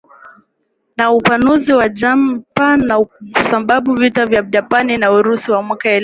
[0.97, 5.99] na upanuzi wa Japan na kusababisha vita ya Japani na Urusi ya mwaka elfu